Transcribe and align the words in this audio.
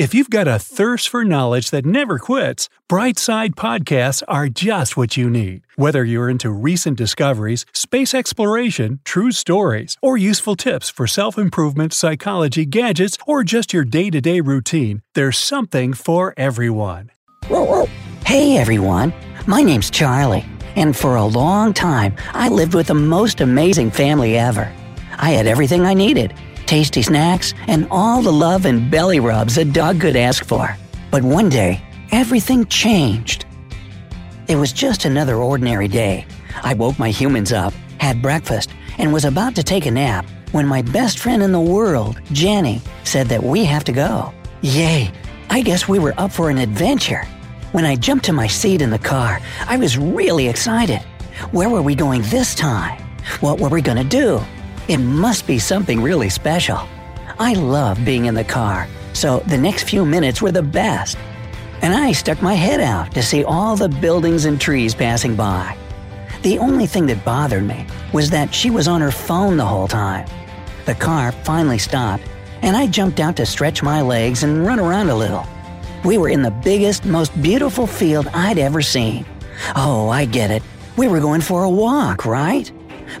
If 0.00 0.14
you've 0.14 0.30
got 0.30 0.48
a 0.48 0.58
thirst 0.58 1.10
for 1.10 1.26
knowledge 1.26 1.68
that 1.72 1.84
never 1.84 2.18
quits, 2.18 2.70
Brightside 2.88 3.50
Podcasts 3.50 4.22
are 4.26 4.48
just 4.48 4.96
what 4.96 5.18
you 5.18 5.28
need. 5.28 5.60
Whether 5.76 6.06
you're 6.06 6.30
into 6.30 6.50
recent 6.50 6.96
discoveries, 6.96 7.66
space 7.74 8.14
exploration, 8.14 9.00
true 9.04 9.30
stories, 9.30 9.98
or 10.00 10.16
useful 10.16 10.56
tips 10.56 10.88
for 10.88 11.06
self 11.06 11.36
improvement, 11.36 11.92
psychology, 11.92 12.64
gadgets, 12.64 13.18
or 13.26 13.44
just 13.44 13.74
your 13.74 13.84
day 13.84 14.08
to 14.08 14.22
day 14.22 14.40
routine, 14.40 15.02
there's 15.14 15.36
something 15.36 15.92
for 15.92 16.32
everyone. 16.38 17.10
Hey 18.24 18.56
everyone, 18.56 19.12
my 19.46 19.60
name's 19.60 19.90
Charlie, 19.90 20.46
and 20.76 20.96
for 20.96 21.16
a 21.16 21.26
long 21.26 21.74
time 21.74 22.16
I 22.32 22.48
lived 22.48 22.72
with 22.72 22.86
the 22.86 22.94
most 22.94 23.42
amazing 23.42 23.90
family 23.90 24.38
ever. 24.38 24.72
I 25.18 25.32
had 25.32 25.46
everything 25.46 25.82
I 25.82 25.92
needed 25.92 26.32
tasty 26.70 27.02
snacks, 27.02 27.52
and 27.66 27.88
all 27.90 28.22
the 28.22 28.32
love 28.32 28.64
and 28.64 28.92
belly 28.92 29.18
rubs 29.18 29.58
a 29.58 29.64
dog 29.64 30.00
could 30.00 30.14
ask 30.14 30.44
for. 30.44 30.76
But 31.10 31.24
one 31.24 31.48
day, 31.48 31.82
everything 32.12 32.64
changed. 32.66 33.44
It 34.46 34.54
was 34.54 34.72
just 34.72 35.04
another 35.04 35.34
ordinary 35.34 35.88
day. 35.88 36.26
I 36.62 36.74
woke 36.74 36.96
my 36.96 37.10
humans 37.10 37.52
up, 37.52 37.72
had 37.98 38.22
breakfast, 38.22 38.70
and 38.98 39.12
was 39.12 39.24
about 39.24 39.56
to 39.56 39.64
take 39.64 39.86
a 39.86 39.90
nap 39.90 40.24
when 40.52 40.64
my 40.64 40.80
best 40.82 41.18
friend 41.18 41.42
in 41.42 41.50
the 41.50 41.68
world, 41.76 42.20
Jenny, 42.30 42.80
said 43.02 43.26
that 43.30 43.42
we 43.42 43.64
have 43.64 43.82
to 43.84 43.92
go. 43.92 44.32
Yay! 44.62 45.10
I 45.50 45.62
guess 45.62 45.88
we 45.88 45.98
were 45.98 46.14
up 46.18 46.30
for 46.30 46.50
an 46.50 46.58
adventure. 46.58 47.24
When 47.72 47.84
I 47.84 47.96
jumped 47.96 48.26
to 48.26 48.32
my 48.32 48.46
seat 48.46 48.80
in 48.80 48.90
the 48.90 48.98
car, 49.12 49.40
I 49.66 49.76
was 49.76 49.98
really 49.98 50.46
excited. 50.46 51.00
Where 51.50 51.68
were 51.68 51.82
we 51.82 51.96
going 51.96 52.22
this 52.22 52.54
time? 52.54 53.02
What 53.40 53.58
were 53.58 53.70
we 53.70 53.82
gonna 53.82 54.04
do? 54.04 54.40
It 54.90 54.98
must 54.98 55.46
be 55.46 55.60
something 55.60 56.02
really 56.02 56.28
special. 56.28 56.80
I 57.38 57.52
love 57.52 58.04
being 58.04 58.24
in 58.24 58.34
the 58.34 58.42
car, 58.42 58.88
so 59.12 59.38
the 59.46 59.56
next 59.56 59.84
few 59.84 60.04
minutes 60.04 60.42
were 60.42 60.50
the 60.50 60.64
best. 60.64 61.16
And 61.80 61.94
I 61.94 62.10
stuck 62.10 62.42
my 62.42 62.54
head 62.54 62.80
out 62.80 63.14
to 63.14 63.22
see 63.22 63.44
all 63.44 63.76
the 63.76 63.88
buildings 63.88 64.46
and 64.46 64.60
trees 64.60 64.92
passing 64.92 65.36
by. 65.36 65.78
The 66.42 66.58
only 66.58 66.88
thing 66.88 67.06
that 67.06 67.24
bothered 67.24 67.62
me 67.62 67.86
was 68.12 68.30
that 68.30 68.52
she 68.52 68.68
was 68.68 68.88
on 68.88 69.00
her 69.00 69.12
phone 69.12 69.56
the 69.56 69.64
whole 69.64 69.86
time. 69.86 70.26
The 70.86 70.96
car 70.96 71.30
finally 71.30 71.78
stopped, 71.78 72.24
and 72.62 72.76
I 72.76 72.88
jumped 72.88 73.20
out 73.20 73.36
to 73.36 73.46
stretch 73.46 73.84
my 73.84 74.02
legs 74.02 74.42
and 74.42 74.66
run 74.66 74.80
around 74.80 75.08
a 75.08 75.14
little. 75.14 75.46
We 76.04 76.18
were 76.18 76.30
in 76.30 76.42
the 76.42 76.50
biggest, 76.50 77.04
most 77.04 77.30
beautiful 77.40 77.86
field 77.86 78.26
I'd 78.34 78.58
ever 78.58 78.82
seen. 78.82 79.24
Oh, 79.76 80.08
I 80.08 80.24
get 80.24 80.50
it. 80.50 80.64
We 80.96 81.06
were 81.06 81.20
going 81.20 81.42
for 81.42 81.62
a 81.62 81.70
walk, 81.70 82.26
right? 82.26 82.72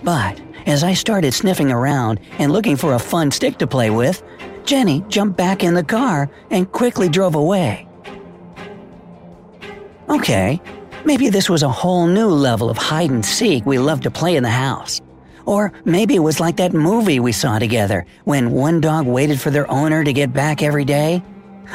But 0.02 0.40
as 0.66 0.84
I 0.84 0.94
started 0.94 1.32
sniffing 1.32 1.70
around 1.70 2.20
and 2.38 2.52
looking 2.52 2.76
for 2.76 2.94
a 2.94 2.98
fun 2.98 3.30
stick 3.30 3.58
to 3.58 3.66
play 3.66 3.90
with, 3.90 4.22
Jenny 4.64 5.04
jumped 5.08 5.36
back 5.36 5.64
in 5.64 5.74
the 5.74 5.84
car 5.84 6.30
and 6.50 6.70
quickly 6.70 7.08
drove 7.08 7.34
away. 7.34 7.88
Okay, 10.08 10.60
maybe 11.04 11.28
this 11.28 11.48
was 11.48 11.62
a 11.62 11.68
whole 11.68 12.06
new 12.06 12.28
level 12.28 12.68
of 12.68 12.76
hide 12.76 13.10
and 13.10 13.24
seek 13.24 13.64
we 13.64 13.78
loved 13.78 14.02
to 14.02 14.10
play 14.10 14.36
in 14.36 14.42
the 14.42 14.50
house. 14.50 15.00
Or 15.46 15.72
maybe 15.84 16.14
it 16.14 16.20
was 16.20 16.40
like 16.40 16.56
that 16.56 16.72
movie 16.72 17.20
we 17.20 17.32
saw 17.32 17.58
together 17.58 18.06
when 18.24 18.50
one 18.50 18.80
dog 18.80 19.06
waited 19.06 19.40
for 19.40 19.50
their 19.50 19.70
owner 19.70 20.04
to 20.04 20.12
get 20.12 20.32
back 20.32 20.62
every 20.62 20.84
day. 20.84 21.22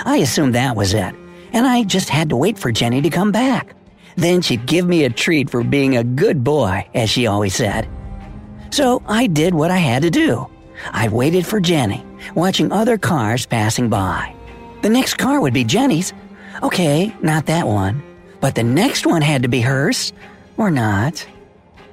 I 0.05 0.17
assumed 0.17 0.55
that 0.55 0.75
was 0.75 0.93
it, 0.93 1.15
and 1.53 1.65
I 1.65 1.83
just 1.83 2.09
had 2.09 2.29
to 2.29 2.35
wait 2.35 2.59
for 2.59 2.71
Jenny 2.71 3.01
to 3.01 3.09
come 3.09 3.31
back. 3.31 3.75
Then 4.15 4.41
she'd 4.41 4.65
give 4.65 4.87
me 4.87 5.03
a 5.03 5.09
treat 5.09 5.49
for 5.49 5.63
being 5.63 5.97
a 5.97 6.03
good 6.03 6.43
boy, 6.43 6.87
as 6.93 7.09
she 7.09 7.27
always 7.27 7.55
said. 7.55 7.87
So 8.75 9.01
I 9.07 9.27
did 9.27 9.53
what 9.53 9.71
I 9.71 9.77
had 9.77 10.01
to 10.01 10.09
do. 10.09 10.49
I 10.91 11.07
waited 11.07 11.47
for 11.47 11.61
Jenny, 11.61 12.03
watching 12.35 12.73
other 12.73 12.97
cars 12.97 13.45
passing 13.45 13.87
by. 13.87 14.35
The 14.81 14.89
next 14.89 15.13
car 15.13 15.39
would 15.39 15.53
be 15.53 15.63
Jenny's. 15.63 16.11
Okay, 16.61 17.15
not 17.21 17.45
that 17.45 17.65
one. 17.65 18.03
But 18.41 18.53
the 18.53 18.63
next 18.63 19.05
one 19.05 19.21
had 19.21 19.43
to 19.43 19.47
be 19.47 19.61
hers. 19.61 20.11
Or 20.57 20.69
not. 20.69 21.25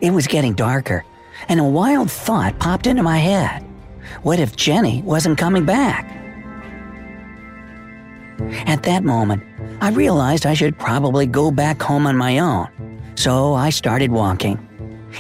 It 0.01 0.11
was 0.11 0.27
getting 0.27 0.55
darker, 0.55 1.05
and 1.47 1.61
a 1.61 1.65
wild 1.79 2.11
thought 2.11 2.59
popped 2.59 2.89
into 2.89 3.05
my 3.05 3.19
head. 3.19 3.63
What 4.25 4.41
if 4.41 4.57
Jenny 4.57 5.03
wasn't 5.03 5.39
coming 5.39 5.65
back? 5.65 6.05
At 8.67 8.83
that 8.83 9.05
moment, 9.05 9.45
I 9.81 9.91
realized 9.91 10.47
I 10.47 10.55
should 10.55 10.77
probably 10.81 11.27
go 11.27 11.53
back 11.53 11.81
home 11.81 12.09
on 12.09 12.17
my 12.17 12.41
own. 12.41 12.67
So 13.15 13.55
I 13.55 13.71
started 13.71 14.11
walking. 14.11 14.59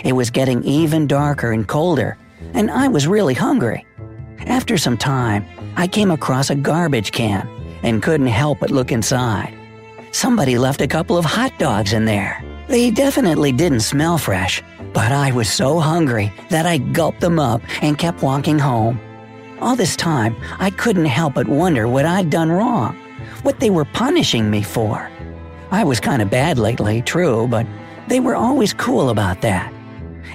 It 0.04 0.12
was 0.12 0.30
getting 0.30 0.62
even 0.64 1.06
darker 1.06 1.52
and 1.52 1.66
colder, 1.66 2.16
and 2.54 2.70
I 2.70 2.88
was 2.88 3.06
really 3.06 3.34
hungry. 3.34 3.86
After 4.46 4.76
some 4.76 4.96
time, 4.96 5.44
I 5.76 5.86
came 5.86 6.10
across 6.10 6.50
a 6.50 6.54
garbage 6.54 7.12
can 7.12 7.48
and 7.82 8.02
couldn't 8.02 8.26
help 8.26 8.60
but 8.60 8.70
look 8.70 8.92
inside. 8.92 9.54
Somebody 10.10 10.58
left 10.58 10.80
a 10.80 10.88
couple 10.88 11.16
of 11.16 11.24
hot 11.24 11.58
dogs 11.58 11.92
in 11.92 12.04
there. 12.04 12.42
They 12.68 12.90
definitely 12.90 13.52
didn't 13.52 13.80
smell 13.80 14.18
fresh, 14.18 14.62
but 14.92 15.12
I 15.12 15.32
was 15.32 15.50
so 15.50 15.78
hungry 15.78 16.32
that 16.50 16.66
I 16.66 16.78
gulped 16.78 17.20
them 17.20 17.38
up 17.38 17.62
and 17.82 17.98
kept 17.98 18.22
walking 18.22 18.58
home. 18.58 19.00
All 19.60 19.76
this 19.76 19.96
time, 19.96 20.36
I 20.58 20.70
couldn't 20.70 21.06
help 21.06 21.34
but 21.34 21.48
wonder 21.48 21.88
what 21.88 22.04
I'd 22.04 22.30
done 22.30 22.50
wrong, 22.50 22.96
what 23.42 23.60
they 23.60 23.70
were 23.70 23.84
punishing 23.84 24.50
me 24.50 24.62
for. 24.62 25.10
I 25.70 25.84
was 25.84 26.00
kind 26.00 26.20
of 26.20 26.30
bad 26.30 26.58
lately, 26.58 27.00
true, 27.00 27.46
but 27.48 27.66
they 28.08 28.20
were 28.20 28.34
always 28.34 28.74
cool 28.74 29.08
about 29.08 29.40
that. 29.40 29.71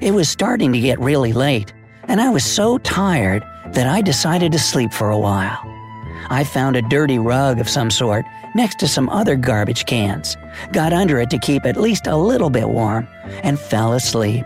It 0.02 0.12
was 0.12 0.30
starting 0.30 0.72
to 0.74 0.80
get 0.80 1.00
really 1.00 1.34
late, 1.34 1.74
and 2.03 2.22
I 2.22 2.30
was 2.30 2.46
so 2.46 2.78
tired 2.78 3.44
that 3.74 3.88
I 3.88 4.02
decided 4.02 4.52
to 4.52 4.59
sleep 4.59 4.94
for 4.94 5.09
a 5.09 5.18
while. 5.18 5.59
I 6.30 6.44
found 6.44 6.75
a 6.75 6.81
dirty 6.84 7.19
rug 7.19 7.59
of 7.59 7.69
some 7.69 7.90
sort 7.90 8.25
next 8.53 8.80
to 8.80 8.88
some 8.88 9.09
other 9.09 9.35
garbage 9.35 9.85
cans, 9.85 10.38
got 10.72 10.94
under 10.94 11.19
it 11.19 11.30
to 11.31 11.40
keep 11.40 11.66
at 11.66 11.78
least 11.78 12.06
a 12.06 12.16
little 12.16 12.50
bit 12.50 12.69
warm, 12.69 13.08
and 13.44 13.59
fell 13.59 13.94
asleep. 13.94 14.46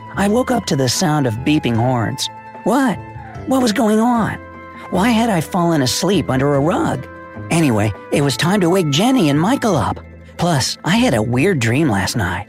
I 0.15 0.27
woke 0.27 0.51
up 0.51 0.65
to 0.65 0.75
the 0.75 0.89
sound 0.89 1.25
of 1.25 1.33
beeping 1.35 1.75
horns. 1.75 2.27
What? 2.63 2.97
What 3.47 3.61
was 3.61 3.71
going 3.71 3.99
on? 3.99 4.33
Why 4.91 5.09
had 5.09 5.29
I 5.29 5.39
fallen 5.41 5.81
asleep 5.81 6.29
under 6.29 6.53
a 6.53 6.59
rug? 6.59 7.07
Anyway, 7.49 7.93
it 8.11 8.21
was 8.21 8.35
time 8.35 8.59
to 8.61 8.69
wake 8.69 8.89
Jenny 8.89 9.29
and 9.29 9.39
Michael 9.39 9.75
up. 9.75 9.99
Plus, 10.37 10.77
I 10.83 10.97
had 10.97 11.13
a 11.13 11.21
weird 11.21 11.59
dream 11.59 11.89
last 11.89 12.15
night. 12.15 12.47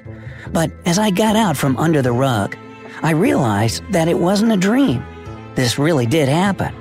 But 0.53 0.73
as 0.87 0.99
I 0.99 1.11
got 1.11 1.37
out 1.37 1.57
from 1.57 1.77
under 1.77 2.03
the 2.03 2.13
rug, 2.13 2.57
I 3.03 3.13
realized 3.13 3.85
that 3.93 4.09
it 4.09 4.19
wasn't 4.19 4.53
a 4.53 4.57
dream. 4.57 5.05
This 5.55 5.79
really 5.79 6.07
did 6.07 6.29
happen. 6.29 6.75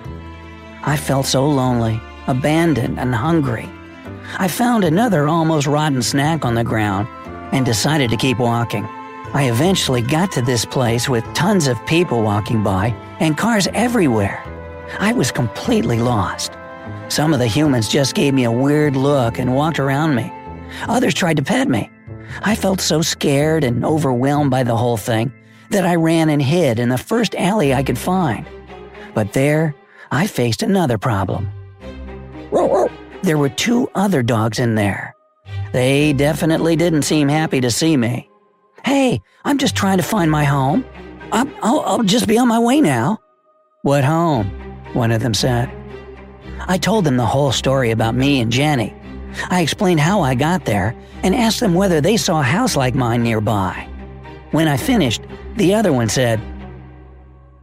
I 0.83 0.97
felt 0.97 1.25
so 1.27 1.47
lonely, 1.47 2.01
abandoned, 2.27 2.99
and 2.99 3.13
hungry. 3.13 3.69
I 4.39 4.47
found 4.47 4.83
another 4.83 5.27
almost 5.27 5.67
rotten 5.67 6.01
snack 6.01 6.43
on 6.43 6.55
the 6.55 6.63
ground 6.63 7.07
and 7.51 7.65
decided 7.65 8.09
to 8.09 8.17
keep 8.17 8.39
walking. 8.39 8.87
I 9.33 9.49
eventually 9.49 10.01
got 10.01 10.31
to 10.33 10.41
this 10.41 10.65
place 10.65 11.07
with 11.07 11.23
tons 11.33 11.67
of 11.67 11.85
people 11.85 12.21
walking 12.21 12.63
by 12.63 12.87
and 13.19 13.37
cars 13.37 13.67
everywhere. 13.73 14.43
I 14.99 15.13
was 15.13 15.31
completely 15.31 15.99
lost. 15.99 16.51
Some 17.07 17.33
of 17.33 17.39
the 17.39 17.47
humans 17.47 17.87
just 17.87 18.13
gave 18.13 18.33
me 18.33 18.43
a 18.43 18.51
weird 18.51 18.95
look 18.95 19.39
and 19.39 19.55
walked 19.55 19.79
around 19.79 20.15
me. 20.15 20.31
Others 20.87 21.13
tried 21.13 21.37
to 21.37 21.43
pet 21.43 21.69
me. 21.69 21.89
I 22.41 22.55
felt 22.55 22.81
so 22.81 23.01
scared 23.01 23.63
and 23.63 23.85
overwhelmed 23.85 24.51
by 24.51 24.63
the 24.63 24.75
whole 24.75 24.97
thing 24.97 25.31
that 25.69 25.85
I 25.85 25.95
ran 25.95 26.29
and 26.29 26.41
hid 26.41 26.79
in 26.79 26.89
the 26.89 26.97
first 26.97 27.35
alley 27.35 27.73
I 27.73 27.83
could 27.83 27.97
find. 27.97 28.45
But 29.13 29.33
there, 29.33 29.75
I 30.11 30.27
faced 30.27 30.61
another 30.61 30.97
problem. 30.97 31.49
There 33.23 33.37
were 33.37 33.49
two 33.49 33.89
other 33.95 34.23
dogs 34.23 34.59
in 34.59 34.75
there. 34.75 35.15
They 35.71 36.11
definitely 36.11 36.75
didn't 36.75 37.03
seem 37.03 37.29
happy 37.29 37.61
to 37.61 37.71
see 37.71 37.95
me. 37.95 38.30
Hey, 38.83 39.21
I'm 39.45 39.57
just 39.57 39.75
trying 39.75 39.97
to 39.97 40.03
find 40.03 40.31
my 40.31 40.43
home. 40.43 40.85
I'll, 41.31 41.49
I'll, 41.61 41.79
I'll 41.81 42.03
just 42.03 42.27
be 42.27 42.37
on 42.37 42.47
my 42.47 42.59
way 42.59 42.81
now. 42.81 43.19
What 43.83 44.03
home? 44.03 44.47
One 44.93 45.11
of 45.11 45.21
them 45.21 45.33
said. 45.33 45.71
I 46.67 46.77
told 46.77 47.05
them 47.05 47.17
the 47.17 47.25
whole 47.25 47.51
story 47.51 47.91
about 47.91 48.15
me 48.15 48.39
and 48.39 48.51
Jenny. 48.51 48.93
I 49.49 49.61
explained 49.61 49.99
how 49.99 50.21
I 50.21 50.35
got 50.35 50.65
there 50.65 50.95
and 51.23 51.33
asked 51.33 51.59
them 51.59 51.73
whether 51.73 52.01
they 52.01 52.17
saw 52.17 52.41
a 52.41 52.43
house 52.43 52.75
like 52.75 52.95
mine 52.95 53.23
nearby. 53.23 53.87
When 54.51 54.67
I 54.67 54.77
finished, 54.77 55.21
the 55.55 55.73
other 55.73 55.93
one 55.93 56.09
said, 56.09 56.41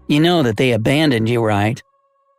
You 0.07 0.21
know 0.21 0.43
that 0.43 0.57
they 0.57 0.73
abandoned 0.73 1.29
you, 1.29 1.45
right? 1.45 1.83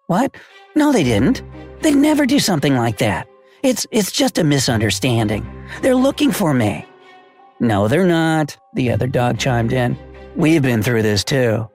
What? 0.07 0.35
No, 0.75 0.91
they 0.91 1.03
didn't. 1.03 1.43
They'd 1.81 1.95
never 1.95 2.25
do 2.25 2.39
something 2.39 2.75
like 2.75 2.97
that. 2.97 3.29
It's, 3.61 3.85
it's 3.91 4.11
just 4.11 4.37
a 4.37 4.43
misunderstanding. 4.43 5.45
They're 5.81 5.95
looking 5.95 6.31
for 6.31 6.53
me. 6.53 6.88
No, 7.59 7.87
they're 7.87 8.07
not, 8.07 8.57
the 8.73 8.91
other 8.91 9.07
dog 9.07 9.37
chimed 9.37 9.73
in. 9.73 9.97
We've 10.35 10.61
been 10.61 10.81
through 10.81 11.01
this 11.01 11.23
too. 11.23 11.69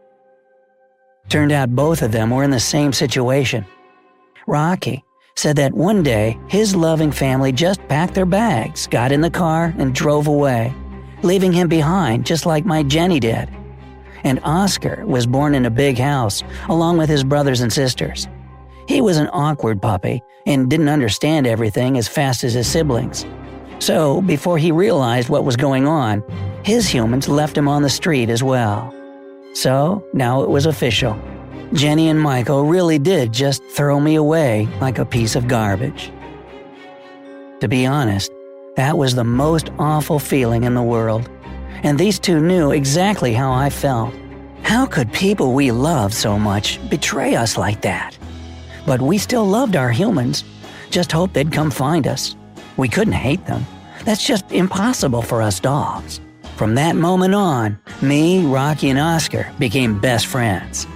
Turned 1.29 1.53
out 1.53 1.75
both 1.75 2.03
of 2.03 2.13
them 2.13 2.31
were 2.31 2.43
in 2.43 2.51
the 2.51 2.61
same 2.61 2.93
situation. 2.93 3.67
Rocky 4.47 5.05
said 5.37 5.57
that 5.57 5.75
one 5.75 6.03
day 6.03 6.39
his 6.49 6.75
loving 6.77 7.11
family 7.13 7.53
just 7.53 7.87
packed 7.89 8.15
their 8.15 8.27
bags, 8.27 8.87
got 8.87 9.13
in 9.13 9.21
the 9.21 9.31
car, 9.31 9.75
and 9.79 9.95
drove 9.95 10.27
away, 10.27 10.73
leaving 11.23 11.53
him 11.53 11.69
behind 11.69 12.25
just 12.25 12.47
like 12.47 12.65
my 12.65 12.83
Jenny 12.83 13.21
did. 13.21 13.51
And 14.23 14.41
Oscar 14.43 15.05
was 15.05 15.27
born 15.27 15.55
in 15.55 15.67
a 15.67 15.71
big 15.71 15.99
house 15.99 16.43
along 16.69 16.97
with 16.97 17.11
his 17.11 17.25
brothers 17.25 17.61
and 17.61 17.73
sisters. 17.73 18.27
He 18.89 19.01
was 19.01 19.17
an 19.17 19.29
awkward 19.33 19.83
puppy 19.83 20.23
and 20.47 20.71
didn't 20.71 20.89
understand 20.89 21.47
everything 21.47 21.99
as 21.99 22.09
fast 22.09 22.45
as 22.45 22.55
his 22.55 22.67
siblings. 22.67 23.27
So, 23.79 24.23
before 24.23 24.59
he 24.59 24.73
realized 24.73 25.29
what 25.29 25.45
was 25.45 25.57
going 25.57 25.87
on, 25.87 26.23
his 26.65 26.89
humans 26.89 27.29
left 27.29 27.57
him 27.57 27.69
on 27.69 27.83
the 27.83 27.91
street 27.91 28.31
as 28.31 28.43
well. 28.43 28.95
So, 29.55 30.05
now 30.13 30.43
it 30.43 30.51
was 30.51 30.67
official. 30.67 31.21
Jenny 31.73 32.09
and 32.09 32.21
Michael 32.21 32.65
really 32.65 32.99
did 32.99 33.33
just 33.33 33.63
throw 33.65 33.99
me 33.99 34.15
away 34.15 34.69
like 34.81 34.99
a 34.99 35.05
piece 35.05 35.35
of 35.37 35.49
garbage. 35.49 36.13
To 37.61 37.69
be 37.69 37.85
honest, 37.87 38.31
that 38.77 38.99
was 38.99 39.15
the 39.15 39.25
most 39.25 39.71
awful 39.79 40.19
feeling 40.19 40.65
in 40.65 40.75
the 40.75 40.83
world. 40.83 41.29
And 41.83 41.99
these 41.99 42.19
two 42.19 42.41
knew 42.41 42.71
exactly 42.71 43.35
how 43.35 43.53
I 43.53 43.71
felt. 43.71 44.15
How 44.63 44.87
could 44.87 45.13
people 45.13 45.53
we 45.53 45.71
loved 45.71 46.15
so 46.15 46.39
much 46.39 46.79
betray 46.89 47.35
us 47.35 47.57
like 47.57 47.83
that? 47.83 48.17
But 48.87 49.03
we 49.03 49.19
still 49.19 49.45
loved 49.45 49.77
our 49.77 49.91
humans, 49.91 50.45
just 50.91 51.13
hoped 51.13 51.35
they'd 51.35 51.53
come 51.53 51.71
find 51.71 52.07
us. 52.07 52.37
We 52.77 52.89
couldn't 52.89 53.15
hate 53.15 53.47
them. 53.47 53.65
That's 54.05 54.27
just 54.27 54.51
impossible 54.53 55.23
for 55.23 55.43
us 55.43 55.61
dogs. 55.61 56.21
From 56.57 56.75
that 56.77 56.97
moment 56.97 57.35
on, 57.35 57.79
me, 58.01 58.45
Rocky, 58.45 58.91
and 58.91 58.99
Oscar 58.99 59.53
became 59.59 60.01
best 60.01 60.27
friends. 60.27 60.87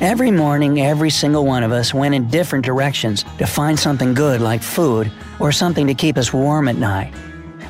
Every 0.00 0.30
morning, 0.30 0.80
every 0.80 1.10
single 1.10 1.46
one 1.46 1.62
of 1.62 1.70
us 1.70 1.94
went 1.94 2.14
in 2.14 2.28
different 2.28 2.64
directions 2.64 3.24
to 3.38 3.46
find 3.46 3.78
something 3.78 4.12
good 4.12 4.40
like 4.40 4.62
food 4.62 5.10
or 5.38 5.52
something 5.52 5.86
to 5.86 5.94
keep 5.94 6.18
us 6.18 6.32
warm 6.32 6.66
at 6.68 6.76
night. 6.76 7.14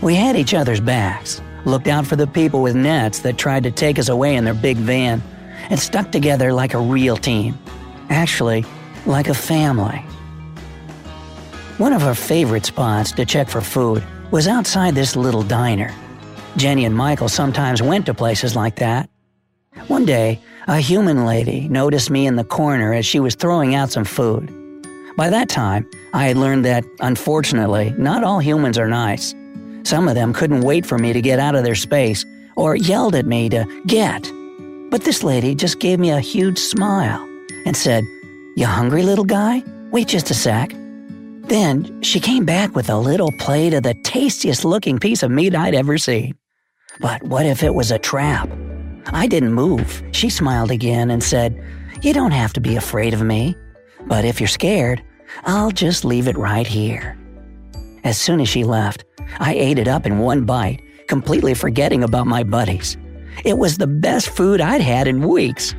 We 0.01 0.15
had 0.15 0.37
each 0.37 0.55
other's 0.55 0.81
backs, 0.81 1.43
looked 1.65 1.87
out 1.87 2.07
for 2.07 2.17
the 2.17 2.27
people 2.27 2.63
with 2.63 2.77
nets 2.77 3.21
that 3.21 3.37
tried 3.37 3.63
to 3.65 3.71
take 3.71 3.99
us 3.99 4.09
away 4.09 4.37
in 4.37 4.45
their 4.45 4.55
big 4.55 4.79
van, 4.79 5.23
and 5.71 5.79
stuck 5.79 6.11
together 6.11 6.53
like 6.53 6.75
a 6.75 6.79
real 6.79 7.17
team. 7.17 7.59
Actually, 8.09 8.65
like 9.07 9.29
a 9.29 9.35
family. 9.35 10.05
One 11.79 11.93
of 11.93 12.05
our 12.05 12.15
favorite 12.15 12.65
spots 12.65 13.11
to 13.13 13.27
check 13.27 13.49
for 13.49 13.61
food 13.61 14.05
was 14.31 14.47
outside 14.47 14.95
this 14.95 15.17
little 15.17 15.43
diner. 15.43 15.93
Jenny 16.57 16.85
and 16.85 16.95
Michael 16.95 17.29
sometimes 17.29 17.83
went 17.83 18.07
to 18.07 18.15
places 18.15 18.55
like 18.55 18.77
that. 18.77 19.11
One 19.89 20.05
day, 20.05 20.39
a 20.69 20.79
human 20.79 21.27
lady 21.27 21.69
noticed 21.69 22.13
me 22.13 22.29
in 22.29 22.37
the 22.37 22.45
corner 22.45 22.95
as 22.95 23.05
she 23.05 23.19
was 23.19 23.35
throwing 23.35 23.75
out 23.75 23.91
some 23.91 24.05
food. 24.05 24.53
By 25.17 25.31
that 25.31 25.49
time, 25.49 25.91
I 26.13 26.27
had 26.27 26.37
learned 26.37 26.65
that, 26.65 26.85
unfortunately, 27.01 27.93
not 27.99 28.23
all 28.23 28.39
humans 28.39 28.79
are 28.79 28.87
nice. 28.87 29.35
Some 29.83 30.07
of 30.07 30.15
them 30.15 30.33
couldn't 30.33 30.61
wait 30.61 30.87
for 30.87 30.97
me 30.97 31.13
to 31.13 31.21
get 31.21 31.41
out 31.41 31.57
of 31.57 31.65
their 31.65 31.75
space 31.75 32.25
or 32.55 32.77
yelled 32.77 33.17
at 33.17 33.27
me 33.27 33.49
to 33.49 33.83
get. 33.89 34.31
But 34.93 35.03
this 35.03 35.25
lady 35.25 35.57
just 35.57 35.81
gave 35.81 35.99
me 35.99 36.11
a 36.11 36.21
huge 36.21 36.61
smile 36.61 37.29
and 37.67 37.77
said, 37.77 38.05
you 38.55 38.67
hungry, 38.67 39.03
little 39.03 39.25
guy? 39.25 39.65
Wait 39.91 40.07
just 40.07 40.31
a 40.31 40.35
sec. 40.35 40.73
Then 41.47 42.03
she 42.03 42.21
came 42.21 42.45
back 42.45 42.75
with 42.75 42.89
a 42.89 42.97
little 42.97 43.31
plate 43.39 43.75
of 43.75 43.83
the 43.83 43.95
tastiest 43.95 44.65
looking 44.65 44.99
piece 44.99 45.23
of 45.23 45.31
meat 45.31 45.55
I'd 45.55 45.75
ever 45.75 45.99
seen. 45.99 46.37
But 47.01 47.23
what 47.23 47.45
if 47.45 47.63
it 47.63 47.75
was 47.75 47.91
a 47.91 47.99
trap? 47.99 48.49
I 49.07 49.27
didn't 49.27 49.53
move. 49.53 50.03
She 50.13 50.31
smiled 50.31 50.71
again 50.71 51.11
and 51.11 51.23
said, 51.23 51.63
You 52.03 52.15
don't 52.15 52.31
have 52.31 52.53
to 52.55 52.61
be 52.61 52.77
afraid 52.77 53.13
of 53.13 53.23
me. 53.23 53.55
But 54.07 54.25
if 54.25 54.41
you're 54.41 54.49
scared, 54.49 55.03
I'll 55.45 55.71
just 55.71 56.05
leave 56.05 56.29
it 56.29 56.37
right 56.37 56.67
here. 56.67 57.19
As 58.05 58.19
soon 58.19 58.41
as 58.41 58.49
she 58.49 58.65
left, 58.65 59.05
I 59.39 59.55
ate 59.55 59.79
it 59.79 59.89
up 59.89 60.07
in 60.07 60.19
one 60.19 60.45
bite, 60.45 60.81
completely 61.09 61.55
forgetting 61.55 62.05
about 62.05 62.27
my 62.27 62.43
buddies. 62.43 62.97
It 63.45 63.59
was 63.59 63.79
the 63.79 63.87
best 63.87 64.29
food 64.29 64.61
I'd 64.61 64.81
had 64.81 65.09
in 65.09 65.27
weeks. 65.27 65.75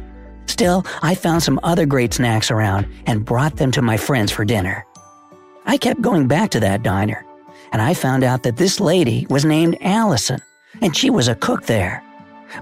Still, 0.48 0.86
I 1.02 1.16
found 1.16 1.42
some 1.42 1.60
other 1.64 1.86
great 1.86 2.14
snacks 2.14 2.52
around 2.52 2.88
and 3.06 3.26
brought 3.26 3.58
them 3.58 3.72
to 3.72 3.82
my 3.82 3.98
friends 3.98 4.32
for 4.32 4.46
dinner. 4.46 4.86
I 5.66 5.78
kept 5.78 6.02
going 6.02 6.28
back 6.28 6.52
to 6.52 6.60
that 6.60 6.84
diner, 6.84 7.26
and 7.72 7.82
I 7.82 7.94
found 7.94 8.24
out 8.24 8.44
that 8.44 8.58
this 8.58 8.80
lady 8.80 9.26
was 9.30 9.46
named 9.46 9.78
Allison, 9.82 10.40
and 10.82 10.96
she 10.96 11.10
was 11.10 11.28
a 11.28 11.36
cook 11.36 11.64
there. 11.64 12.04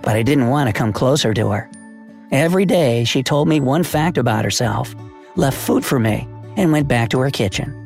But 0.01 0.15
I 0.15 0.23
didn't 0.23 0.47
want 0.47 0.67
to 0.67 0.73
come 0.73 0.93
closer 0.93 1.33
to 1.33 1.49
her. 1.51 1.69
Every 2.31 2.65
day, 2.65 3.03
she 3.03 3.21
told 3.21 3.47
me 3.47 3.59
one 3.59 3.83
fact 3.83 4.17
about 4.17 4.45
herself, 4.45 4.95
left 5.35 5.57
food 5.57 5.85
for 5.85 5.99
me, 5.99 6.27
and 6.55 6.71
went 6.71 6.87
back 6.87 7.09
to 7.09 7.19
her 7.19 7.29
kitchen. 7.29 7.79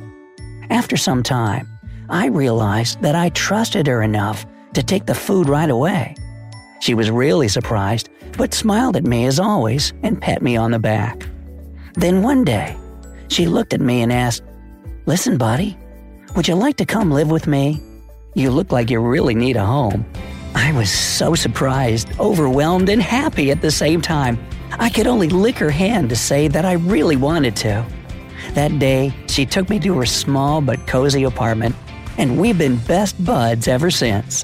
After 0.70 0.98
some 0.98 1.24
time, 1.24 1.68
I 2.10 2.28
realized 2.28 3.02
that 3.02 3.16
I 3.16 3.30
trusted 3.30 3.88
her 3.88 4.04
enough 4.04 4.46
to 4.74 4.84
take 4.84 5.06
the 5.06 5.16
food 5.16 5.50
right 5.50 5.70
away. 5.70 6.16
She 6.80 6.94
was 6.94 7.10
really 7.10 7.48
surprised 7.48 8.10
but 8.38 8.54
smiled 8.54 8.96
at 8.96 9.04
me 9.04 9.26
as 9.26 9.40
always 9.40 9.94
and 10.04 10.22
pat 10.22 10.42
me 10.42 10.56
on 10.56 10.72
the 10.72 10.80
back. 10.80 11.28
Then 11.96 12.22
one 12.22 12.44
day, 12.44 12.78
she 13.30 13.48
looked 13.48 13.74
at 13.74 13.82
me 13.82 14.02
and 14.02 14.14
asked, 14.14 14.44
Listen, 15.08 15.38
buddy, 15.38 15.78
would 16.36 16.50
you 16.50 16.56
like 16.56 16.76
to 16.76 16.86
come 16.86 17.12
live 17.12 17.32
with 17.32 17.48
me? 17.48 17.82
You 18.34 18.52
look 18.52 18.74
like 18.74 18.90
you 18.90 19.00
really 19.00 19.36
need 19.36 19.56
a 19.56 19.66
home. 19.66 20.06
I 20.54 20.74
was 20.74 20.92
so 20.92 21.34
surprised, 21.34 22.10
overwhelmed, 22.20 22.90
and 22.90 23.02
happy 23.02 23.50
at 23.50 23.62
the 23.62 23.72
same 23.72 24.02
time. 24.02 24.38
I 24.72 24.90
could 24.90 25.08
only 25.08 25.30
lick 25.30 25.56
her 25.60 25.70
hand 25.70 26.10
to 26.10 26.18
say 26.18 26.50
that 26.50 26.66
I 26.66 26.74
really 26.74 27.16
wanted 27.16 27.56
to. 27.56 27.86
That 28.52 28.80
day, 28.80 29.14
she 29.28 29.46
took 29.46 29.70
me 29.70 29.80
to 29.80 29.98
her 29.98 30.06
small 30.06 30.60
but 30.60 30.86
cozy 30.88 31.24
apartment, 31.24 31.74
and 32.18 32.38
we've 32.38 32.58
been 32.58 32.76
best 32.76 33.24
buds 33.24 33.70
ever 33.70 33.90
since. 33.90 34.44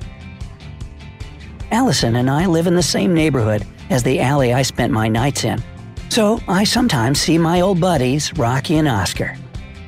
Allison 1.72 2.16
and 2.16 2.30
I 2.30 2.46
live 2.46 2.68
in 2.68 2.76
the 2.76 2.82
same 2.82 3.14
neighborhood, 3.14 3.68
as 3.90 4.04
the 4.04 4.22
alley 4.22 4.54
I 4.54 4.62
spent 4.62 4.94
my 4.94 5.10
nights 5.10 5.44
in. 5.44 5.62
So 6.08 6.40
I 6.48 6.64
sometimes 6.64 7.20
see 7.20 7.38
my 7.38 7.60
old 7.60 7.82
buddies, 7.82 8.32
Rocky 8.38 8.78
and 8.78 8.88
Oscar. 8.88 9.36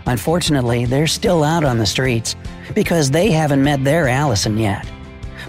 Unfortunately, 0.08 0.86
they're 0.86 1.08
still 1.08 1.44
out 1.44 1.64
on 1.64 1.78
the 1.78 1.86
streets 1.86 2.36
because 2.74 3.10
they 3.10 3.32
haven't 3.32 3.64
met 3.64 3.84
their 3.84 4.08
Allison 4.08 4.58
yet. 4.58 4.90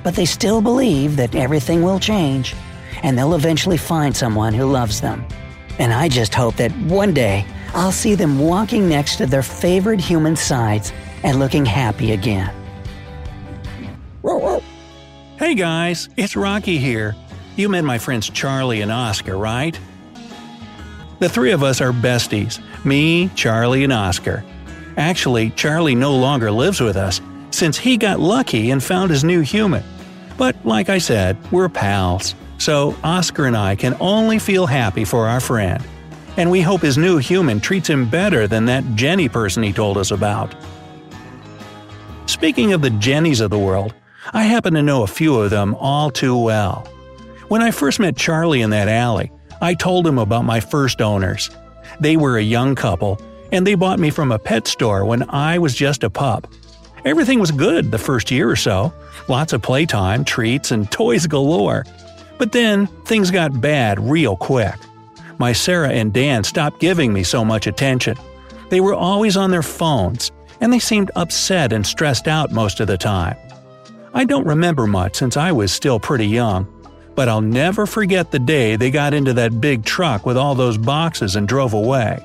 But 0.03 0.15
they 0.15 0.25
still 0.25 0.63
believe 0.63 1.17
that 1.17 1.35
everything 1.35 1.83
will 1.83 2.01
change 2.01 2.55
and 3.03 3.19
they'll 3.19 3.35
eventually 3.35 3.77
find 3.77 4.17
someone 4.17 4.55
who 4.55 4.65
loves 4.67 5.01
them. 5.01 5.27
And 5.79 5.93
I 5.93 6.09
just 6.09 6.35
hope 6.35 6.57
that 6.57 6.73
one 6.79 7.13
day 7.13 7.45
I'll 7.75 7.93
see 7.93 8.15
them 8.15 8.39
walking 8.39 8.89
next 8.89 9.17
to 9.17 9.27
their 9.27 9.43
favorite 9.43 10.01
human 10.01 10.37
sides 10.37 10.93
and 11.23 11.39
looking 11.39 11.67
happy 11.67 12.13
again. 12.13 12.53
Hey 15.39 15.55
guys, 15.55 16.09
it's 16.17 16.35
Rocky 16.35 16.79
here. 16.79 17.15
You 17.57 17.69
met 17.69 17.85
my 17.85 17.99
friends 17.99 18.31
Charlie 18.31 18.81
and 18.81 18.91
Oscar, 18.91 19.37
right? 19.37 19.79
The 21.19 21.29
three 21.29 21.53
of 21.53 21.63
us 21.63 21.81
are 21.81 21.93
besties 21.93 22.61
me, 22.87 23.29
Charlie, 23.35 23.85
and 23.85 23.93
Oscar. 23.93 24.45
Actually, 24.97 25.51
Charlie 25.51 25.95
no 25.95 26.17
longer 26.17 26.51
lives 26.51 26.81
with 26.81 26.97
us, 26.97 27.21
since 27.51 27.77
he 27.77 27.97
got 27.97 28.21
lucky 28.21 28.71
and 28.71 28.83
found 28.83 29.11
his 29.11 29.25
new 29.25 29.41
human. 29.41 29.83
But 30.39 30.57
like 30.65 30.89
I 30.89 30.99
said, 30.99 31.37
we're 31.53 31.69
pals, 31.69 32.35
so 32.59 32.97
Oscar 33.05 33.47
and 33.47 33.57
I 33.57 33.75
can 33.75 33.97
only 34.01 34.39
feel 34.39 34.67
happy 34.67 35.05
for 35.05 35.27
our 35.27 35.41
friend. 35.41 35.83
And 36.37 36.51
we 36.51 36.61
hope 36.61 36.83
his 36.83 36.99
new 36.99 37.19
human 37.19 37.61
treats 37.61 37.89
him 37.89 38.09
better 38.09 38.47
than 38.47 38.67
that 38.67 38.85
Jenny 38.95 39.29
person 39.29 39.63
he 39.63 39.73
told 39.73 39.99
us 39.99 40.11
about. 40.11 40.55
Speaking 42.27 42.73
of 42.73 42.83
the 42.83 42.91
Jennies 42.91 43.41
of 43.41 43.51
the 43.51 43.59
world, 43.59 43.95
I 44.33 44.45
happen 44.45 44.75
to 44.75 44.83
know 44.83 45.03
a 45.03 45.07
few 45.07 45.41
of 45.41 45.51
them 45.51 45.75
all 45.77 46.11
too 46.11 46.37
well. 46.37 46.87
When 47.49 47.63
I 47.63 47.71
first 47.71 48.01
met 48.01 48.17
Charlie 48.17 48.61
in 48.61 48.71
that 48.71 48.89
alley, 48.89 49.31
I 49.63 49.75
told 49.75 50.07
him 50.07 50.19
about 50.19 50.45
my 50.45 50.61
first 50.61 51.01
owners. 51.01 51.49
They 52.01 52.17
were 52.17 52.39
a 52.39 52.43
young 52.43 52.75
couple, 52.75 53.21
and 53.53 53.67
they 53.67 53.75
bought 53.75 53.99
me 53.99 54.11
from 54.11 54.33
a 54.33 54.39
pet 54.39 54.67
store 54.67 55.05
when 55.05 55.29
I 55.31 55.59
was 55.59 55.75
just 55.75 56.05
a 56.05 56.11
pup. 56.11 56.47
Everything 57.05 57.39
was 57.39 57.51
good 57.51 57.91
the 57.91 57.99
first 57.99 58.31
year 58.31 58.51
or 58.51 58.57
so 58.57 58.93
lots 59.29 59.53
of 59.53 59.63
playtime, 59.63 60.25
treats, 60.25 60.71
and 60.71 60.91
toys 60.91 61.27
galore. 61.27 61.85
But 62.39 62.53
then 62.53 62.87
things 63.05 63.31
got 63.31 63.61
bad 63.61 63.99
real 63.99 64.37
quick. 64.37 64.75
My 65.39 65.53
Sarah 65.53 65.91
and 65.91 66.13
Dan 66.13 66.45
stopped 66.45 66.81
giving 66.81 67.13
me 67.13 67.23
so 67.23 67.45
much 67.45 67.67
attention. 67.67 68.17
They 68.69 68.81
were 68.81 68.95
always 68.95 69.37
on 69.37 69.51
their 69.51 69.63
phones, 69.63 70.33
and 70.61 70.73
they 70.73 70.79
seemed 70.79 71.11
upset 71.17 71.73
and 71.73 71.87
stressed 71.87 72.29
out 72.29 72.53
most 72.53 72.81
of 72.81 72.87
the 72.87 72.99
time. 72.99 73.37
I 74.15 74.25
don't 74.25 74.47
remember 74.47 74.87
much 74.87 75.17
since 75.17 75.37
I 75.37 75.53
was 75.53 75.73
still 75.73 76.01
pretty 76.01 76.27
young, 76.27 76.67
but 77.17 77.29
I'll 77.29 77.41
never 77.41 77.87
forget 77.87 78.31
the 78.31 78.39
day 78.39 78.77
they 78.77 78.91
got 78.91 79.15
into 79.15 79.33
that 79.33 79.61
big 79.61 79.85
truck 79.85 80.27
with 80.27 80.37
all 80.37 80.55
those 80.55 80.79
boxes 80.79 81.35
and 81.35 81.49
drove 81.49 81.73
away. 81.73 82.23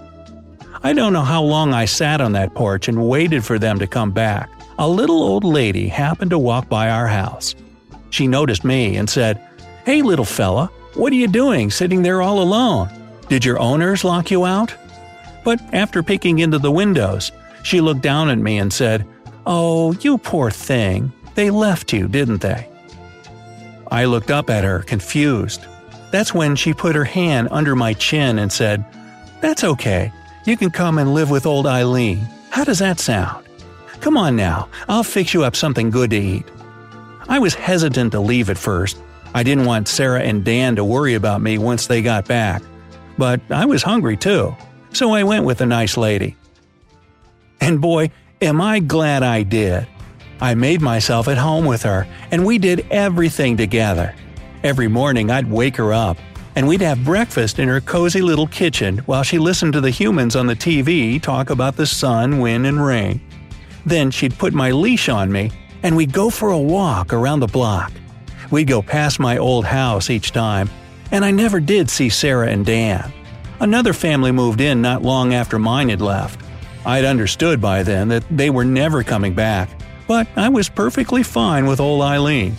I 0.83 0.93
don't 0.93 1.13
know 1.13 1.21
how 1.21 1.41
long 1.41 1.73
I 1.73 1.85
sat 1.85 2.21
on 2.21 2.33
that 2.33 2.53
porch 2.53 2.87
and 2.87 3.07
waited 3.07 3.45
for 3.45 3.57
them 3.57 3.79
to 3.79 3.87
come 3.87 4.11
back. 4.11 4.49
A 4.77 4.87
little 4.87 5.23
old 5.23 5.43
lady 5.43 5.87
happened 5.87 6.31
to 6.31 6.39
walk 6.39 6.67
by 6.67 6.89
our 6.89 7.07
house. 7.07 7.55
She 8.09 8.27
noticed 8.27 8.65
me 8.65 8.97
and 8.97 9.09
said, 9.09 9.41
Hey, 9.85 10.01
little 10.01 10.25
fella, 10.25 10.67
what 10.95 11.13
are 11.13 11.17
you 11.17 11.27
doing 11.27 11.71
sitting 11.71 12.01
there 12.01 12.21
all 12.21 12.41
alone? 12.41 12.89
Did 13.29 13.45
your 13.45 13.59
owners 13.59 14.03
lock 14.03 14.29
you 14.29 14.45
out? 14.45 14.75
But 15.45 15.61
after 15.73 16.03
peeking 16.03 16.39
into 16.39 16.59
the 16.59 16.71
windows, 16.71 17.31
she 17.63 17.79
looked 17.79 18.01
down 18.01 18.29
at 18.29 18.37
me 18.39 18.57
and 18.57 18.73
said, 18.73 19.07
Oh, 19.45 19.93
you 19.93 20.17
poor 20.17 20.51
thing. 20.51 21.13
They 21.35 21.49
left 21.49 21.93
you, 21.93 22.07
didn't 22.07 22.41
they? 22.41 22.67
I 23.91 24.05
looked 24.05 24.31
up 24.31 24.49
at 24.49 24.63
her, 24.63 24.79
confused. 24.79 25.65
That's 26.11 26.33
when 26.33 26.55
she 26.55 26.73
put 26.73 26.95
her 26.95 27.03
hand 27.03 27.49
under 27.51 27.75
my 27.75 27.93
chin 27.93 28.39
and 28.39 28.51
said, 28.51 28.85
That's 29.41 29.63
okay. 29.63 30.11
You 30.45 30.57
can 30.57 30.71
come 30.71 30.97
and 30.97 31.13
live 31.13 31.29
with 31.29 31.45
old 31.45 31.67
Eileen. 31.67 32.19
How 32.49 32.63
does 32.63 32.79
that 32.79 32.99
sound? 32.99 33.45
Come 33.99 34.17
on 34.17 34.35
now, 34.35 34.69
I'll 34.89 35.03
fix 35.03 35.33
you 35.33 35.43
up 35.43 35.55
something 35.55 35.89
good 35.89 36.09
to 36.09 36.17
eat. 36.17 36.45
I 37.29 37.37
was 37.37 37.53
hesitant 37.53 38.13
to 38.13 38.19
leave 38.19 38.49
at 38.49 38.57
first. 38.57 38.97
I 39.35 39.43
didn't 39.43 39.65
want 39.65 39.87
Sarah 39.87 40.21
and 40.21 40.43
Dan 40.43 40.75
to 40.77 40.83
worry 40.83 41.13
about 41.13 41.41
me 41.41 41.57
once 41.57 41.87
they 41.87 42.01
got 42.01 42.27
back. 42.27 42.63
But 43.17 43.41
I 43.49 43.65
was 43.65 43.83
hungry 43.83 44.17
too, 44.17 44.55
so 44.93 45.13
I 45.13 45.23
went 45.23 45.45
with 45.45 45.59
the 45.59 45.65
nice 45.65 45.97
lady. 45.97 46.35
And 47.59 47.79
boy, 47.79 48.11
am 48.41 48.59
I 48.59 48.79
glad 48.79 49.21
I 49.21 49.43
did. 49.43 49.87
I 50.41 50.55
made 50.55 50.81
myself 50.81 51.27
at 51.27 51.37
home 51.37 51.65
with 51.65 51.83
her, 51.83 52.07
and 52.31 52.43
we 52.43 52.57
did 52.57 52.87
everything 52.89 53.55
together. 53.55 54.15
Every 54.63 54.87
morning 54.87 55.29
I'd 55.29 55.49
wake 55.49 55.77
her 55.77 55.93
up, 55.93 56.17
and 56.55 56.67
we'd 56.67 56.81
have 56.81 57.05
breakfast 57.05 57.59
in 57.59 57.67
her 57.67 57.79
cozy 57.79 58.23
little 58.23 58.47
kitchen 58.47 58.97
while 58.99 59.21
she 59.21 59.37
listened 59.37 59.73
to 59.73 59.81
the 59.81 59.91
humans 59.91 60.35
on 60.35 60.47
the 60.47 60.55
TV 60.55 61.21
talk 61.21 61.51
about 61.51 61.75
the 61.75 61.85
sun, 61.85 62.39
wind, 62.39 62.65
and 62.65 62.83
rain. 62.83 63.21
Then 63.85 64.09
she'd 64.09 64.37
put 64.37 64.51
my 64.51 64.71
leash 64.71 65.09
on 65.09 65.31
me, 65.31 65.51
and 65.83 65.95
we'd 65.95 66.11
go 66.11 66.31
for 66.31 66.49
a 66.49 66.57
walk 66.57 67.13
around 67.13 67.39
the 67.39 67.47
block. 67.47 67.91
We'd 68.49 68.67
go 68.67 68.81
past 68.81 69.19
my 69.19 69.37
old 69.37 69.65
house 69.65 70.09
each 70.09 70.31
time, 70.31 70.71
and 71.11 71.23
I 71.23 71.29
never 71.29 71.59
did 71.59 71.87
see 71.87 72.09
Sarah 72.09 72.49
and 72.49 72.65
Dan. 72.65 73.13
Another 73.59 73.93
family 73.93 74.31
moved 74.31 74.59
in 74.59 74.81
not 74.81 75.03
long 75.03 75.35
after 75.35 75.59
mine 75.59 75.89
had 75.89 76.01
left. 76.01 76.41
I'd 76.83 77.05
understood 77.05 77.61
by 77.61 77.83
then 77.83 78.07
that 78.07 78.23
they 78.31 78.49
were 78.49 78.65
never 78.65 79.03
coming 79.03 79.35
back, 79.35 79.69
but 80.11 80.27
I 80.35 80.49
was 80.49 80.67
perfectly 80.67 81.23
fine 81.23 81.67
with 81.67 81.79
old 81.79 82.01
Eileen. 82.01 82.57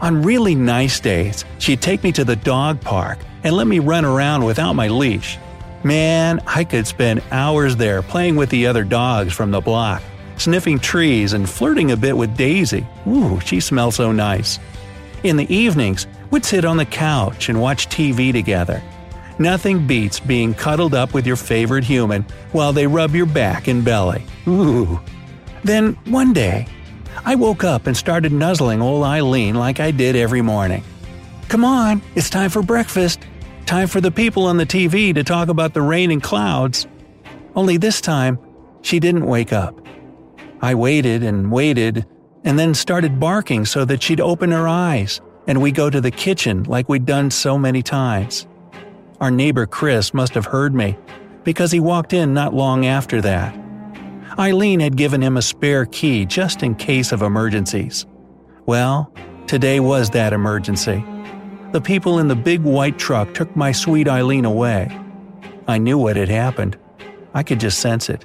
On 0.00 0.22
really 0.22 0.54
nice 0.54 1.00
days, 1.00 1.44
she'd 1.58 1.82
take 1.82 2.04
me 2.04 2.12
to 2.12 2.24
the 2.24 2.36
dog 2.36 2.80
park 2.80 3.18
and 3.42 3.56
let 3.56 3.66
me 3.66 3.80
run 3.80 4.04
around 4.04 4.44
without 4.44 4.74
my 4.74 4.86
leash. 4.86 5.36
Man, 5.82 6.40
I 6.46 6.62
could 6.62 6.86
spend 6.86 7.24
hours 7.32 7.74
there 7.74 8.02
playing 8.02 8.36
with 8.36 8.50
the 8.50 8.68
other 8.68 8.84
dogs 8.84 9.32
from 9.32 9.50
the 9.50 9.60
block, 9.60 10.00
sniffing 10.36 10.78
trees 10.78 11.32
and 11.32 11.50
flirting 11.50 11.90
a 11.90 11.96
bit 11.96 12.16
with 12.16 12.36
Daisy. 12.36 12.86
Ooh, 13.08 13.40
she 13.40 13.58
smells 13.58 13.96
so 13.96 14.12
nice. 14.12 14.60
In 15.24 15.36
the 15.36 15.52
evenings, 15.52 16.06
we'd 16.30 16.44
sit 16.44 16.64
on 16.64 16.76
the 16.76 16.84
couch 16.84 17.48
and 17.48 17.60
watch 17.60 17.88
TV 17.88 18.30
together. 18.32 18.80
Nothing 19.40 19.88
beats 19.88 20.20
being 20.20 20.54
cuddled 20.54 20.94
up 20.94 21.14
with 21.14 21.26
your 21.26 21.34
favorite 21.34 21.82
human 21.82 22.24
while 22.52 22.72
they 22.72 22.86
rub 22.86 23.16
your 23.16 23.26
back 23.26 23.66
and 23.66 23.84
belly. 23.84 24.24
Ooh. 24.46 25.00
Then, 25.68 25.92
one 26.06 26.32
day, 26.32 26.66
I 27.24 27.34
woke 27.34 27.62
up 27.62 27.86
and 27.86 27.96
started 27.96 28.32
nuzzling 28.32 28.80
old 28.80 29.04
Eileen 29.04 29.54
like 29.54 29.80
I 29.80 29.90
did 29.90 30.16
every 30.16 30.42
morning. 30.42 30.82
Come 31.48 31.64
on, 31.64 32.02
it's 32.14 32.30
time 32.30 32.50
for 32.50 32.62
breakfast, 32.62 33.20
Time 33.68 33.86
for 33.86 34.00
the 34.00 34.10
people 34.10 34.46
on 34.46 34.56
the 34.56 34.64
TV 34.64 35.14
to 35.14 35.22
talk 35.22 35.50
about 35.50 35.74
the 35.74 35.82
rain 35.82 36.10
and 36.10 36.22
clouds. 36.22 36.86
Only 37.54 37.76
this 37.76 38.00
time, 38.00 38.38
she 38.80 38.98
didn't 38.98 39.26
wake 39.26 39.52
up. 39.52 39.78
I 40.62 40.74
waited 40.74 41.22
and 41.22 41.52
waited, 41.52 42.06
and 42.44 42.58
then 42.58 42.72
started 42.72 43.20
barking 43.20 43.66
so 43.66 43.84
that 43.84 44.02
she'd 44.02 44.22
open 44.22 44.52
her 44.52 44.66
eyes, 44.66 45.20
and 45.46 45.60
we 45.60 45.70
go 45.70 45.90
to 45.90 46.00
the 46.00 46.10
kitchen 46.10 46.62
like 46.62 46.88
we'd 46.88 47.04
done 47.04 47.30
so 47.30 47.58
many 47.58 47.82
times. 47.82 48.46
Our 49.20 49.30
neighbor 49.30 49.66
Chris 49.66 50.14
must 50.14 50.32
have 50.32 50.46
heard 50.46 50.74
me, 50.74 50.96
because 51.44 51.70
he 51.70 51.78
walked 51.78 52.14
in 52.14 52.32
not 52.32 52.54
long 52.54 52.86
after 52.86 53.20
that. 53.20 53.54
Eileen 54.38 54.78
had 54.78 54.96
given 54.96 55.20
him 55.20 55.36
a 55.36 55.42
spare 55.42 55.84
key 55.84 56.24
just 56.24 56.62
in 56.62 56.76
case 56.76 57.10
of 57.10 57.22
emergencies. 57.22 58.06
Well, 58.66 59.12
today 59.48 59.80
was 59.80 60.10
that 60.10 60.32
emergency. 60.32 61.04
The 61.72 61.80
people 61.80 62.20
in 62.20 62.28
the 62.28 62.36
big 62.36 62.60
white 62.60 62.98
truck 63.00 63.34
took 63.34 63.54
my 63.56 63.72
sweet 63.72 64.06
Eileen 64.06 64.44
away. 64.44 64.96
I 65.66 65.78
knew 65.78 65.98
what 65.98 66.16
had 66.16 66.28
happened. 66.28 66.78
I 67.34 67.42
could 67.42 67.58
just 67.58 67.80
sense 67.80 68.08
it. 68.08 68.24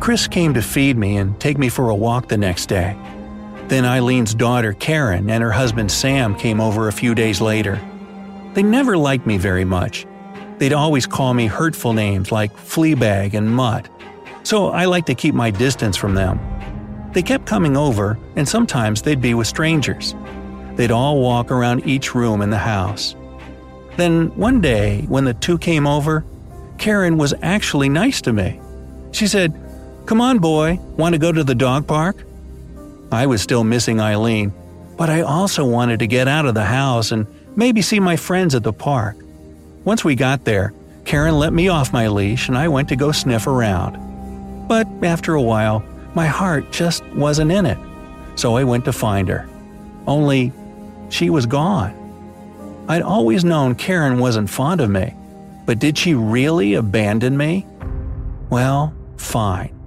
Chris 0.00 0.26
came 0.26 0.54
to 0.54 0.62
feed 0.62 0.96
me 0.96 1.18
and 1.18 1.38
take 1.38 1.58
me 1.58 1.68
for 1.68 1.90
a 1.90 1.94
walk 1.94 2.28
the 2.28 2.36
next 2.38 2.66
day. 2.66 2.96
Then 3.68 3.84
Eileen's 3.84 4.34
daughter 4.34 4.72
Karen 4.72 5.28
and 5.28 5.42
her 5.42 5.52
husband 5.52 5.92
Sam 5.92 6.34
came 6.34 6.58
over 6.58 6.88
a 6.88 6.92
few 6.92 7.14
days 7.14 7.42
later. 7.42 7.78
They 8.54 8.62
never 8.62 8.96
liked 8.96 9.26
me 9.26 9.36
very 9.36 9.66
much. 9.66 10.06
They'd 10.56 10.72
always 10.72 11.06
call 11.06 11.34
me 11.34 11.46
hurtful 11.46 11.92
names 11.92 12.32
like 12.32 12.56
Fleabag 12.56 13.34
and 13.34 13.54
Mutt, 13.54 13.88
so 14.42 14.70
I 14.70 14.86
like 14.86 15.04
to 15.06 15.14
keep 15.14 15.34
my 15.34 15.50
distance 15.50 15.98
from 15.98 16.14
them. 16.14 16.40
They 17.12 17.22
kept 17.22 17.46
coming 17.46 17.76
over, 17.76 18.18
and 18.36 18.48
sometimes 18.48 19.02
they'd 19.02 19.20
be 19.20 19.34
with 19.34 19.46
strangers. 19.46 20.14
They'd 20.76 20.90
all 20.90 21.20
walk 21.20 21.50
around 21.50 21.86
each 21.86 22.14
room 22.14 22.40
in 22.40 22.50
the 22.50 22.58
house. 22.58 23.14
Then 23.96 24.34
one 24.36 24.60
day, 24.62 25.02
when 25.08 25.24
the 25.24 25.34
two 25.34 25.58
came 25.58 25.86
over, 25.86 26.24
Karen 26.78 27.18
was 27.18 27.34
actually 27.42 27.90
nice 27.90 28.22
to 28.22 28.32
me. 28.32 28.60
She 29.12 29.26
said, 29.26 29.52
Come 30.10 30.20
on, 30.20 30.40
boy, 30.40 30.80
want 30.96 31.12
to 31.12 31.20
go 31.20 31.30
to 31.30 31.44
the 31.44 31.54
dog 31.54 31.86
park? 31.86 32.24
I 33.12 33.26
was 33.26 33.42
still 33.42 33.62
missing 33.62 34.00
Eileen, 34.00 34.52
but 34.96 35.08
I 35.08 35.20
also 35.20 35.64
wanted 35.64 36.00
to 36.00 36.08
get 36.08 36.26
out 36.26 36.46
of 36.46 36.54
the 36.54 36.64
house 36.64 37.12
and 37.12 37.28
maybe 37.54 37.80
see 37.80 38.00
my 38.00 38.16
friends 38.16 38.56
at 38.56 38.64
the 38.64 38.72
park. 38.72 39.16
Once 39.84 40.04
we 40.04 40.16
got 40.16 40.44
there, 40.44 40.74
Karen 41.04 41.38
let 41.38 41.52
me 41.52 41.68
off 41.68 41.92
my 41.92 42.08
leash 42.08 42.48
and 42.48 42.58
I 42.58 42.66
went 42.66 42.88
to 42.88 42.96
go 42.96 43.12
sniff 43.12 43.46
around. 43.46 44.66
But 44.66 44.88
after 45.04 45.34
a 45.34 45.42
while, 45.42 45.84
my 46.16 46.26
heart 46.26 46.72
just 46.72 47.06
wasn't 47.10 47.52
in 47.52 47.64
it, 47.64 47.78
so 48.34 48.56
I 48.56 48.64
went 48.64 48.86
to 48.86 48.92
find 48.92 49.28
her. 49.28 49.48
Only, 50.08 50.52
she 51.08 51.30
was 51.30 51.46
gone. 51.46 51.94
I'd 52.88 53.02
always 53.02 53.44
known 53.44 53.76
Karen 53.76 54.18
wasn't 54.18 54.50
fond 54.50 54.80
of 54.80 54.90
me, 54.90 55.14
but 55.66 55.78
did 55.78 55.96
she 55.96 56.14
really 56.14 56.74
abandon 56.74 57.36
me? 57.36 57.64
Well, 58.50 58.92
fine. 59.16 59.79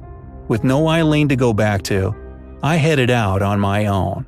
With 0.54 0.64
no 0.64 0.88
Eileen 0.88 1.30
to 1.30 1.36
go 1.36 1.52
back 1.52 1.82
to, 1.86 2.16
I 2.62 2.76
headed 2.76 3.10
out 3.10 3.42
on 3.42 3.60
my 3.60 3.88
own. 3.88 4.28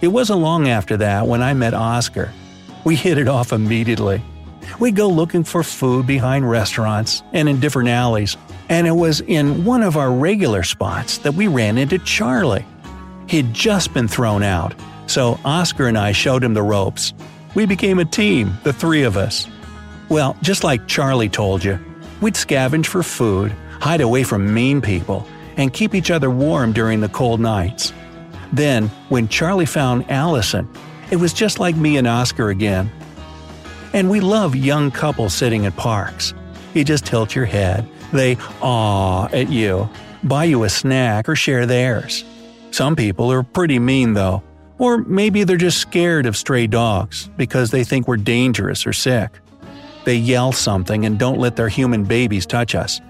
It 0.00 0.08
wasn't 0.08 0.40
long 0.40 0.66
after 0.66 0.96
that 0.96 1.26
when 1.26 1.42
I 1.42 1.52
met 1.52 1.74
Oscar. 1.74 2.32
We 2.84 2.96
hit 2.96 3.18
it 3.18 3.28
off 3.28 3.52
immediately. 3.52 4.22
We'd 4.80 4.96
go 4.96 5.10
looking 5.10 5.44
for 5.44 5.62
food 5.62 6.06
behind 6.06 6.48
restaurants 6.48 7.22
and 7.34 7.50
in 7.50 7.60
different 7.60 7.90
alleys, 7.90 8.38
and 8.70 8.86
it 8.86 8.92
was 8.92 9.20
in 9.20 9.66
one 9.66 9.82
of 9.82 9.98
our 9.98 10.10
regular 10.10 10.62
spots 10.62 11.18
that 11.18 11.34
we 11.34 11.46
ran 11.46 11.76
into 11.76 11.98
Charlie. 11.98 12.64
He'd 13.28 13.52
just 13.52 13.92
been 13.92 14.08
thrown 14.08 14.42
out, 14.42 14.74
so 15.06 15.38
Oscar 15.44 15.86
and 15.86 15.98
I 15.98 16.12
showed 16.12 16.42
him 16.42 16.54
the 16.54 16.62
ropes. 16.62 17.12
We 17.54 17.66
became 17.66 17.98
a 17.98 18.06
team, 18.06 18.54
the 18.62 18.72
three 18.72 19.02
of 19.02 19.18
us. 19.18 19.46
Well, 20.08 20.34
just 20.40 20.64
like 20.64 20.88
Charlie 20.88 21.28
told 21.28 21.62
you, 21.62 21.78
we'd 22.22 22.36
scavenge 22.36 22.86
for 22.86 23.02
food, 23.02 23.54
hide 23.82 24.00
away 24.00 24.22
from 24.22 24.54
mean 24.54 24.80
people, 24.80 25.26
and 25.56 25.72
keep 25.72 25.92
each 25.92 26.12
other 26.12 26.30
warm 26.30 26.72
during 26.72 27.00
the 27.00 27.08
cold 27.08 27.40
nights. 27.40 27.92
Then, 28.52 28.86
when 29.08 29.26
Charlie 29.26 29.66
found 29.66 30.08
Allison, 30.08 30.68
it 31.10 31.16
was 31.16 31.32
just 31.32 31.58
like 31.58 31.74
me 31.74 31.96
and 31.96 32.06
Oscar 32.06 32.50
again. 32.50 32.92
And 33.92 34.08
we 34.08 34.20
love 34.20 34.54
young 34.54 34.92
couples 34.92 35.34
sitting 35.34 35.66
at 35.66 35.76
parks. 35.76 36.32
You 36.74 36.84
just 36.84 37.04
tilt 37.04 37.34
your 37.34 37.44
head, 37.44 37.84
they 38.12 38.36
aw 38.60 39.26
at 39.32 39.50
you, 39.50 39.90
buy 40.22 40.44
you 40.44 40.62
a 40.62 40.68
snack, 40.68 41.28
or 41.28 41.34
share 41.34 41.66
theirs. 41.66 42.24
Some 42.70 42.94
people 42.94 43.32
are 43.32 43.42
pretty 43.42 43.80
mean 43.80 44.12
though, 44.12 44.44
or 44.78 44.98
maybe 44.98 45.42
they're 45.42 45.56
just 45.56 45.78
scared 45.78 46.26
of 46.26 46.36
stray 46.36 46.68
dogs 46.68 47.28
because 47.36 47.72
they 47.72 47.82
think 47.82 48.06
we're 48.06 48.16
dangerous 48.16 48.86
or 48.86 48.92
sick. 48.92 49.40
They 50.04 50.14
yell 50.14 50.52
something 50.52 51.04
and 51.04 51.18
don't 51.18 51.40
let 51.40 51.56
their 51.56 51.68
human 51.68 52.04
babies 52.04 52.46
touch 52.46 52.76
us. 52.76 53.00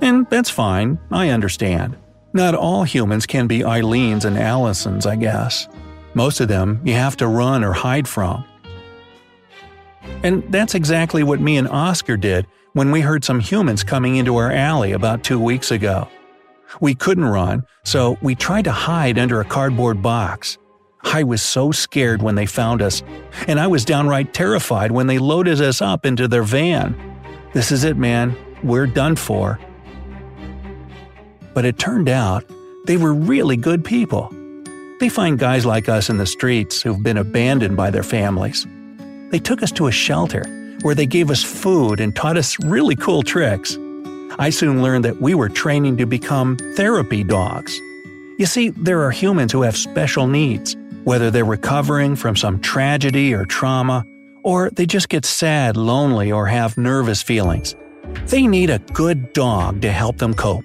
And 0.00 0.28
that's 0.30 0.50
fine, 0.50 0.98
I 1.10 1.30
understand. 1.30 1.96
Not 2.32 2.54
all 2.54 2.84
humans 2.84 3.26
can 3.26 3.46
be 3.46 3.60
Eileens 3.60 4.24
and 4.24 4.36
Allisons, 4.36 5.06
I 5.06 5.16
guess. 5.16 5.68
Most 6.14 6.40
of 6.40 6.48
them 6.48 6.80
you 6.84 6.94
have 6.94 7.16
to 7.18 7.26
run 7.26 7.64
or 7.64 7.72
hide 7.72 8.08
from. 8.08 8.44
And 10.22 10.42
that's 10.52 10.74
exactly 10.74 11.22
what 11.22 11.40
me 11.40 11.56
and 11.56 11.68
Oscar 11.68 12.16
did 12.16 12.46
when 12.72 12.90
we 12.90 13.00
heard 13.00 13.24
some 13.24 13.40
humans 13.40 13.82
coming 13.84 14.16
into 14.16 14.36
our 14.36 14.50
alley 14.52 14.92
about 14.92 15.24
two 15.24 15.40
weeks 15.40 15.70
ago. 15.70 16.08
We 16.80 16.94
couldn't 16.94 17.24
run, 17.24 17.64
so 17.84 18.18
we 18.20 18.34
tried 18.34 18.64
to 18.64 18.72
hide 18.72 19.18
under 19.18 19.40
a 19.40 19.44
cardboard 19.44 20.02
box. 20.02 20.58
I 21.02 21.22
was 21.22 21.40
so 21.40 21.70
scared 21.72 22.20
when 22.22 22.34
they 22.34 22.46
found 22.46 22.82
us, 22.82 23.02
and 23.46 23.58
I 23.58 23.66
was 23.66 23.84
downright 23.84 24.34
terrified 24.34 24.92
when 24.92 25.06
they 25.06 25.18
loaded 25.18 25.60
us 25.60 25.80
up 25.80 26.04
into 26.04 26.28
their 26.28 26.42
van. 26.42 26.94
This 27.54 27.72
is 27.72 27.84
it, 27.84 27.96
man. 27.96 28.36
We're 28.62 28.86
done 28.86 29.16
for. 29.16 29.58
But 31.58 31.64
it 31.64 31.76
turned 31.76 32.08
out 32.08 32.44
they 32.84 32.96
were 32.96 33.12
really 33.12 33.56
good 33.56 33.84
people. 33.84 34.32
They 35.00 35.08
find 35.08 35.40
guys 35.40 35.66
like 35.66 35.88
us 35.88 36.08
in 36.08 36.16
the 36.16 36.24
streets 36.24 36.80
who've 36.80 37.02
been 37.02 37.16
abandoned 37.16 37.76
by 37.76 37.90
their 37.90 38.04
families. 38.04 38.64
They 39.30 39.40
took 39.40 39.60
us 39.64 39.72
to 39.72 39.88
a 39.88 39.90
shelter 39.90 40.44
where 40.82 40.94
they 40.94 41.04
gave 41.04 41.32
us 41.32 41.42
food 41.42 41.98
and 41.98 42.14
taught 42.14 42.36
us 42.36 42.60
really 42.60 42.94
cool 42.94 43.24
tricks. 43.24 43.76
I 44.38 44.50
soon 44.50 44.84
learned 44.84 45.04
that 45.04 45.20
we 45.20 45.34
were 45.34 45.48
training 45.48 45.96
to 45.96 46.06
become 46.06 46.58
therapy 46.76 47.24
dogs. 47.24 47.76
You 48.38 48.46
see, 48.46 48.68
there 48.68 49.02
are 49.02 49.10
humans 49.10 49.50
who 49.50 49.62
have 49.62 49.76
special 49.76 50.28
needs, 50.28 50.76
whether 51.02 51.28
they're 51.28 51.44
recovering 51.44 52.14
from 52.14 52.36
some 52.36 52.60
tragedy 52.60 53.34
or 53.34 53.44
trauma, 53.44 54.06
or 54.44 54.70
they 54.70 54.86
just 54.86 55.08
get 55.08 55.24
sad, 55.24 55.76
lonely, 55.76 56.30
or 56.30 56.46
have 56.46 56.78
nervous 56.78 57.20
feelings. 57.20 57.74
They 58.26 58.46
need 58.46 58.70
a 58.70 58.78
good 58.78 59.32
dog 59.32 59.82
to 59.82 59.90
help 59.90 60.18
them 60.18 60.34
cope. 60.34 60.64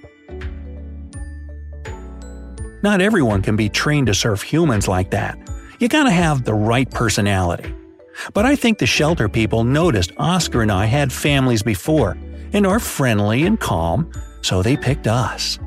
Not 2.84 3.00
everyone 3.00 3.40
can 3.40 3.56
be 3.56 3.70
trained 3.70 4.08
to 4.08 4.14
serve 4.14 4.42
humans 4.42 4.86
like 4.86 5.08
that. 5.12 5.38
You 5.80 5.88
gotta 5.88 6.10
have 6.10 6.44
the 6.44 6.52
right 6.52 6.90
personality. 6.90 7.74
But 8.34 8.44
I 8.44 8.56
think 8.56 8.76
the 8.76 8.84
shelter 8.84 9.26
people 9.26 9.64
noticed 9.64 10.12
Oscar 10.18 10.60
and 10.60 10.70
I 10.70 10.84
had 10.84 11.10
families 11.10 11.62
before 11.62 12.18
and 12.52 12.66
are 12.66 12.78
friendly 12.78 13.44
and 13.44 13.58
calm, 13.58 14.12
so 14.42 14.60
they 14.60 14.76
picked 14.76 15.06
us. 15.06 15.58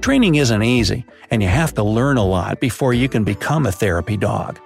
Training 0.00 0.36
isn't 0.36 0.62
easy, 0.62 1.04
and 1.30 1.42
you 1.42 1.48
have 1.48 1.74
to 1.74 1.82
learn 1.82 2.16
a 2.16 2.24
lot 2.24 2.58
before 2.58 2.94
you 2.94 3.06
can 3.06 3.22
become 3.22 3.66
a 3.66 3.70
therapy 3.72 4.16
dog. 4.16 4.58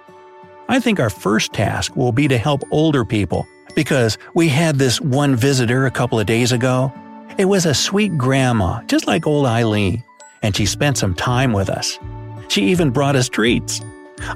I 0.69 0.79
think 0.79 0.97
our 1.01 1.09
first 1.09 1.51
task 1.51 1.97
will 1.97 2.13
be 2.13 2.29
to 2.29 2.37
help 2.37 2.63
older 2.71 3.03
people, 3.03 3.45
because 3.75 4.17
we 4.33 4.47
had 4.47 4.77
this 4.77 5.01
one 5.01 5.35
visitor 5.35 5.87
a 5.87 5.91
couple 5.91 6.21
of 6.21 6.25
days 6.25 6.53
ago. 6.53 6.93
It 7.37 7.45
was 7.45 7.65
a 7.65 7.73
sweet 7.73 8.17
grandma, 8.17 8.81
just 8.83 9.07
like 9.07 9.27
old 9.27 9.45
Eileen, 9.45 10.05
and 10.41 10.55
she 10.55 10.65
spent 10.65 10.97
some 10.97 11.13
time 11.13 11.53
with 11.53 11.69
us. 11.69 11.99
She 12.47 12.63
even 12.65 12.91
brought 12.91 13.15
us 13.15 13.29
treats. 13.29 13.81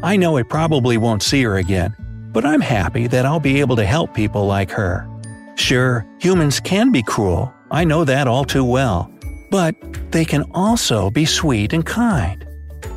I 0.03 0.15
know 0.15 0.37
I 0.37 0.43
probably 0.43 0.97
won't 0.97 1.23
see 1.23 1.43
her 1.43 1.57
again, 1.57 1.95
but 2.31 2.45
I'm 2.45 2.61
happy 2.61 3.07
that 3.07 3.25
I'll 3.25 3.39
be 3.39 3.59
able 3.59 3.75
to 3.75 3.85
help 3.85 4.13
people 4.13 4.45
like 4.45 4.71
her. 4.71 5.07
Sure, 5.55 6.05
humans 6.19 6.59
can 6.59 6.91
be 6.91 7.03
cruel, 7.03 7.53
I 7.71 7.83
know 7.83 8.03
that 8.05 8.27
all 8.27 8.45
too 8.45 8.63
well, 8.63 9.11
but 9.49 9.75
they 10.11 10.23
can 10.25 10.43
also 10.53 11.09
be 11.09 11.25
sweet 11.25 11.73
and 11.73 11.85
kind. 11.85 12.45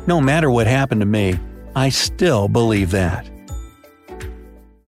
No 0.07 0.21
matter 0.21 0.51
what 0.51 0.67
happened 0.67 1.01
to 1.01 1.05
me, 1.05 1.37
I 1.75 1.89
still 1.89 2.47
believe 2.47 2.91
that. 2.91 3.29